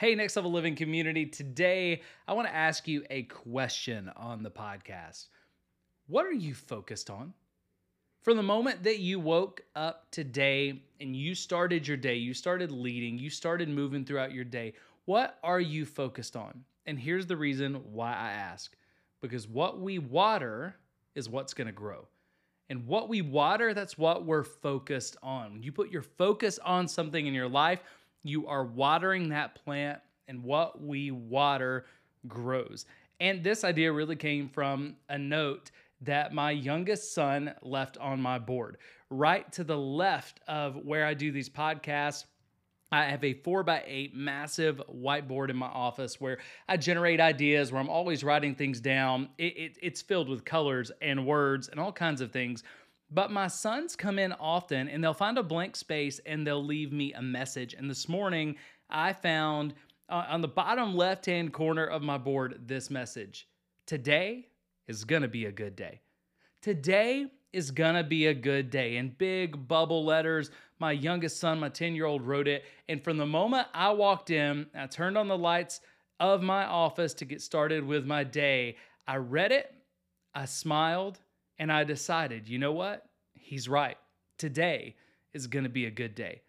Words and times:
Hey, 0.00 0.14
Next 0.14 0.34
Level 0.34 0.50
Living 0.50 0.76
community. 0.76 1.26
Today, 1.26 2.00
I 2.26 2.32
want 2.32 2.48
to 2.48 2.54
ask 2.54 2.88
you 2.88 3.04
a 3.10 3.24
question 3.24 4.10
on 4.16 4.42
the 4.42 4.50
podcast. 4.50 5.26
What 6.06 6.24
are 6.24 6.32
you 6.32 6.54
focused 6.54 7.10
on? 7.10 7.34
From 8.22 8.38
the 8.38 8.42
moment 8.42 8.82
that 8.84 9.00
you 9.00 9.20
woke 9.20 9.60
up 9.76 10.10
today 10.10 10.84
and 11.02 11.14
you 11.14 11.34
started 11.34 11.86
your 11.86 11.98
day, 11.98 12.14
you 12.14 12.32
started 12.32 12.72
leading, 12.72 13.18
you 13.18 13.28
started 13.28 13.68
moving 13.68 14.06
throughout 14.06 14.32
your 14.32 14.42
day, 14.42 14.72
what 15.04 15.38
are 15.44 15.60
you 15.60 15.84
focused 15.84 16.34
on? 16.34 16.64
And 16.86 16.98
here's 16.98 17.26
the 17.26 17.36
reason 17.36 17.74
why 17.92 18.12
I 18.12 18.30
ask 18.30 18.74
because 19.20 19.46
what 19.46 19.82
we 19.82 19.98
water 19.98 20.76
is 21.14 21.28
what's 21.28 21.52
going 21.52 21.66
to 21.66 21.74
grow. 21.74 22.08
And 22.70 22.86
what 22.86 23.10
we 23.10 23.20
water, 23.20 23.74
that's 23.74 23.98
what 23.98 24.24
we're 24.24 24.44
focused 24.44 25.18
on. 25.22 25.62
You 25.62 25.72
put 25.72 25.90
your 25.90 26.02
focus 26.02 26.58
on 26.64 26.88
something 26.88 27.26
in 27.26 27.34
your 27.34 27.48
life, 27.48 27.82
you 28.22 28.46
are 28.46 28.64
watering 28.64 29.30
that 29.30 29.54
plant, 29.64 30.00
and 30.28 30.44
what 30.44 30.82
we 30.82 31.10
water 31.10 31.86
grows. 32.28 32.86
And 33.18 33.42
this 33.42 33.64
idea 33.64 33.92
really 33.92 34.16
came 34.16 34.48
from 34.48 34.96
a 35.08 35.18
note 35.18 35.70
that 36.02 36.32
my 36.32 36.50
youngest 36.50 37.14
son 37.14 37.54
left 37.62 37.98
on 37.98 38.20
my 38.20 38.38
board. 38.38 38.78
Right 39.10 39.50
to 39.52 39.64
the 39.64 39.76
left 39.76 40.40
of 40.48 40.76
where 40.76 41.04
I 41.04 41.14
do 41.14 41.32
these 41.32 41.48
podcasts, 41.48 42.24
I 42.92 43.04
have 43.04 43.22
a 43.22 43.34
four 43.34 43.62
by 43.62 43.84
eight 43.86 44.16
massive 44.16 44.80
whiteboard 44.92 45.50
in 45.50 45.56
my 45.56 45.66
office 45.66 46.20
where 46.20 46.38
I 46.68 46.76
generate 46.76 47.20
ideas, 47.20 47.70
where 47.70 47.80
I'm 47.80 47.88
always 47.88 48.24
writing 48.24 48.54
things 48.54 48.80
down. 48.80 49.28
It, 49.38 49.56
it, 49.56 49.78
it's 49.82 50.02
filled 50.02 50.28
with 50.28 50.44
colors 50.44 50.90
and 51.00 51.26
words 51.26 51.68
and 51.68 51.78
all 51.78 51.92
kinds 51.92 52.20
of 52.20 52.32
things. 52.32 52.64
But 53.10 53.32
my 53.32 53.48
sons 53.48 53.96
come 53.96 54.18
in 54.18 54.32
often 54.32 54.88
and 54.88 55.02
they'll 55.02 55.14
find 55.14 55.36
a 55.38 55.42
blank 55.42 55.74
space 55.76 56.20
and 56.24 56.46
they'll 56.46 56.64
leave 56.64 56.92
me 56.92 57.12
a 57.12 57.22
message. 57.22 57.74
And 57.74 57.90
this 57.90 58.08
morning 58.08 58.56
I 58.88 59.12
found 59.12 59.74
uh, 60.08 60.24
on 60.28 60.40
the 60.40 60.48
bottom 60.48 60.94
left 60.94 61.26
hand 61.26 61.52
corner 61.52 61.84
of 61.84 62.02
my 62.02 62.18
board 62.18 62.62
this 62.66 62.90
message 62.90 63.48
Today 63.86 64.46
is 64.86 65.04
to 65.04 65.26
be 65.26 65.46
a 65.46 65.52
good 65.52 65.74
day. 65.74 66.00
Today 66.62 67.26
is 67.52 67.72
to 67.72 68.06
be 68.08 68.26
a 68.26 68.34
good 68.34 68.70
day. 68.70 68.96
In 68.96 69.08
big 69.18 69.66
bubble 69.66 70.04
letters, 70.04 70.52
my 70.78 70.92
youngest 70.92 71.40
son, 71.40 71.58
my 71.58 71.68
10 71.68 71.96
year 71.96 72.06
old, 72.06 72.22
wrote 72.22 72.46
it. 72.46 72.64
And 72.88 73.02
from 73.02 73.16
the 73.16 73.26
moment 73.26 73.66
I 73.74 73.90
walked 73.90 74.30
in, 74.30 74.66
I 74.74 74.86
turned 74.86 75.18
on 75.18 75.26
the 75.26 75.36
lights 75.36 75.80
of 76.20 76.42
my 76.42 76.64
office 76.66 77.14
to 77.14 77.24
get 77.24 77.42
started 77.42 77.84
with 77.84 78.06
my 78.06 78.22
day. 78.22 78.76
I 79.08 79.16
read 79.16 79.50
it, 79.50 79.74
I 80.34 80.44
smiled, 80.44 81.18
and 81.60 81.70
I 81.70 81.84
decided, 81.84 82.48
you 82.48 82.58
know 82.58 82.72
what? 82.72 83.06
He's 83.34 83.68
right. 83.68 83.98
Today 84.38 84.96
is 85.34 85.46
going 85.46 85.64
to 85.64 85.70
be 85.70 85.84
a 85.84 85.90
good 85.90 86.14
day. 86.14 86.40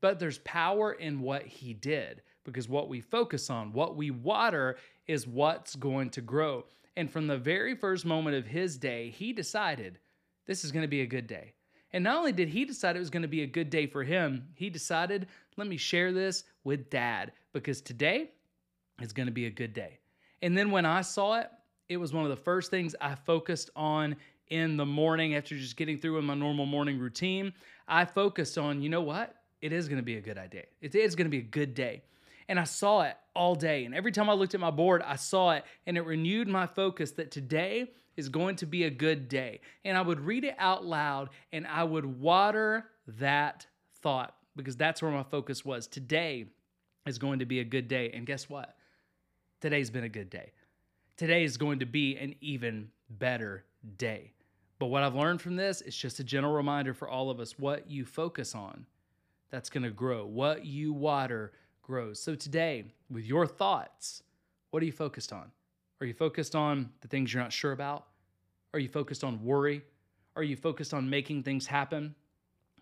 But 0.00 0.20
there's 0.20 0.38
power 0.38 0.92
in 0.92 1.20
what 1.20 1.42
he 1.42 1.74
did 1.74 2.22
because 2.44 2.68
what 2.68 2.88
we 2.88 3.00
focus 3.00 3.50
on, 3.50 3.72
what 3.72 3.96
we 3.96 4.12
water, 4.12 4.78
is 5.08 5.26
what's 5.26 5.74
going 5.74 6.10
to 6.10 6.20
grow. 6.20 6.64
And 6.96 7.10
from 7.10 7.26
the 7.26 7.36
very 7.36 7.74
first 7.74 8.06
moment 8.06 8.36
of 8.36 8.46
his 8.46 8.78
day, 8.78 9.10
he 9.10 9.32
decided 9.32 9.98
this 10.46 10.64
is 10.64 10.70
going 10.70 10.84
to 10.84 10.88
be 10.88 11.02
a 11.02 11.06
good 11.06 11.26
day. 11.26 11.52
And 11.92 12.04
not 12.04 12.18
only 12.18 12.32
did 12.32 12.48
he 12.48 12.64
decide 12.64 12.94
it 12.94 13.00
was 13.00 13.10
going 13.10 13.22
to 13.22 13.28
be 13.28 13.42
a 13.42 13.48
good 13.48 13.70
day 13.70 13.88
for 13.88 14.04
him, 14.04 14.46
he 14.54 14.70
decided, 14.70 15.26
let 15.56 15.66
me 15.66 15.76
share 15.78 16.12
this 16.12 16.44
with 16.62 16.90
dad 16.90 17.32
because 17.52 17.80
today 17.80 18.30
is 19.02 19.12
going 19.12 19.26
to 19.26 19.32
be 19.32 19.46
a 19.46 19.50
good 19.50 19.72
day. 19.72 19.98
And 20.42 20.56
then 20.56 20.70
when 20.70 20.86
I 20.86 21.00
saw 21.00 21.40
it, 21.40 21.50
it 21.88 21.96
was 21.96 22.12
one 22.12 22.22
of 22.22 22.30
the 22.30 22.36
first 22.36 22.70
things 22.70 22.94
I 23.00 23.16
focused 23.16 23.70
on 23.74 24.14
in 24.50 24.76
the 24.76 24.86
morning 24.86 25.34
after 25.34 25.56
just 25.56 25.76
getting 25.76 25.96
through 25.96 26.16
with 26.16 26.24
my 26.24 26.34
normal 26.34 26.66
morning 26.66 26.98
routine, 26.98 27.52
I 27.88 28.04
focused 28.04 28.58
on, 28.58 28.82
you 28.82 28.88
know 28.88 29.00
what? 29.00 29.34
It 29.62 29.72
is 29.72 29.88
going 29.88 29.98
to 29.98 30.04
be 30.04 30.16
a 30.16 30.20
good 30.20 30.38
idea. 30.38 30.64
It 30.80 30.94
is 30.94 31.14
going 31.14 31.26
to 31.26 31.30
be 31.30 31.38
a 31.38 31.42
good 31.42 31.74
day. 31.74 32.02
And 32.48 32.58
I 32.58 32.64
saw 32.64 33.02
it 33.02 33.16
all 33.34 33.54
day. 33.54 33.84
And 33.84 33.94
every 33.94 34.10
time 34.10 34.28
I 34.28 34.32
looked 34.32 34.54
at 34.54 34.60
my 34.60 34.72
board, 34.72 35.02
I 35.06 35.16
saw 35.16 35.52
it 35.52 35.64
and 35.86 35.96
it 35.96 36.02
renewed 36.02 36.48
my 36.48 36.66
focus 36.66 37.12
that 37.12 37.30
today 37.30 37.92
is 38.16 38.28
going 38.28 38.56
to 38.56 38.66
be 38.66 38.84
a 38.84 38.90
good 38.90 39.28
day. 39.28 39.60
And 39.84 39.96
I 39.96 40.02
would 40.02 40.20
read 40.20 40.44
it 40.44 40.56
out 40.58 40.84
loud 40.84 41.30
and 41.52 41.66
I 41.66 41.84
would 41.84 42.20
water 42.20 42.86
that 43.06 43.66
thought 44.02 44.34
because 44.56 44.76
that's 44.76 45.00
where 45.00 45.12
my 45.12 45.22
focus 45.22 45.64
was. 45.64 45.86
Today 45.86 46.46
is 47.06 47.18
going 47.18 47.38
to 47.38 47.46
be 47.46 47.60
a 47.60 47.64
good 47.64 47.86
day. 47.86 48.10
And 48.12 48.26
guess 48.26 48.48
what? 48.48 48.76
Today's 49.60 49.90
been 49.90 50.04
a 50.04 50.08
good 50.08 50.30
day. 50.30 50.52
Today 51.16 51.44
is 51.44 51.56
going 51.56 51.80
to 51.80 51.86
be 51.86 52.16
an 52.16 52.34
even 52.40 52.90
better 53.08 53.64
day. 53.96 54.32
But 54.80 54.86
what 54.86 55.02
I've 55.02 55.14
learned 55.14 55.42
from 55.42 55.56
this 55.56 55.82
is 55.82 55.94
just 55.94 56.20
a 56.20 56.24
general 56.24 56.54
reminder 56.54 56.94
for 56.94 57.06
all 57.06 57.28
of 57.28 57.38
us 57.38 57.58
what 57.58 57.90
you 57.90 58.06
focus 58.06 58.54
on, 58.54 58.86
that's 59.50 59.68
going 59.68 59.82
to 59.82 59.90
grow. 59.90 60.24
What 60.24 60.64
you 60.64 60.94
water 60.94 61.52
grows. 61.82 62.18
So 62.18 62.34
today, 62.34 62.86
with 63.10 63.26
your 63.26 63.46
thoughts, 63.46 64.22
what 64.70 64.82
are 64.82 64.86
you 64.86 64.92
focused 64.92 65.34
on? 65.34 65.50
Are 66.00 66.06
you 66.06 66.14
focused 66.14 66.56
on 66.56 66.88
the 67.02 67.08
things 67.08 67.32
you're 67.32 67.42
not 67.42 67.52
sure 67.52 67.72
about? 67.72 68.06
Are 68.72 68.80
you 68.80 68.88
focused 68.88 69.22
on 69.22 69.44
worry? 69.44 69.82
Are 70.34 70.42
you 70.42 70.56
focused 70.56 70.94
on 70.94 71.10
making 71.10 71.42
things 71.42 71.66
happen? 71.66 72.14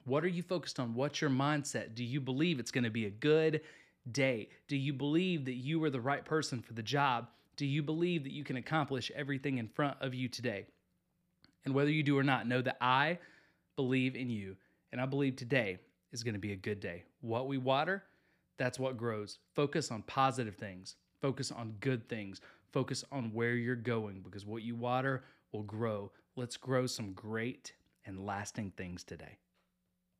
What 0.05 0.23
are 0.23 0.29
you 0.29 0.45
focused 0.45 0.79
on? 0.79 0.95
What's 0.95 1.21
your 1.21 1.31
mindset? 1.31 1.97
Do 1.97 2.05
you 2.05 2.21
believe 2.21 2.61
it's 2.61 2.71
going 2.71 2.85
to 2.85 2.91
be 2.91 3.07
a 3.07 3.11
good 3.11 3.63
day? 4.13 4.51
Do 4.69 4.77
you 4.77 4.93
believe 4.93 5.47
that 5.47 5.55
you 5.55 5.83
are 5.83 5.91
the 5.91 6.01
right 6.01 6.25
person 6.25 6.63
for 6.63 6.75
the 6.75 6.83
job? 6.83 7.27
Do 7.57 7.67
you 7.67 7.83
believe 7.83 8.23
that 8.23 8.33
you 8.33 8.45
can 8.45 8.57
accomplish 8.57 9.11
everything 9.17 9.59
in 9.59 9.67
front 9.67 9.97
of 10.01 10.15
you 10.15 10.29
today? 10.29 10.67
And 11.69 11.75
whether 11.75 11.91
you 11.91 12.03
do 12.03 12.17
or 12.17 12.23
not, 12.23 12.49
know 12.49 12.63
that 12.63 12.79
I 12.81 13.19
believe 13.77 14.17
in 14.17 14.31
you. 14.31 14.57
And 14.91 15.03
I 15.03 15.05
believe 15.05 15.37
today 15.37 15.77
is 16.13 16.23
going 16.23 16.33
to 16.33 16.41
be 16.41 16.53
a 16.53 16.57
good 16.57 16.81
day. 16.81 17.05
What 17.21 17.47
we 17.47 17.59
water, 17.59 18.05
that's 18.57 18.79
what 18.79 18.97
grows. 18.97 19.39
Focus 19.55 19.91
on 19.91 20.01
positive 20.05 20.57
things, 20.57 20.97
focus 21.21 21.53
on 21.53 21.75
good 21.81 22.09
things, 22.09 22.41
focus 22.73 23.05
on 23.13 23.35
where 23.35 23.53
you're 23.53 23.77
going 23.77 24.23
because 24.23 24.47
what 24.47 24.63
you 24.63 24.77
water 24.77 25.25
will 25.53 25.63
grow. 25.63 26.11
Let's 26.37 26.57
grow 26.57 26.87
some 26.87 27.13
great 27.13 27.75
and 28.07 28.25
lasting 28.25 28.73
things 28.79 29.05
today. 29.05 29.37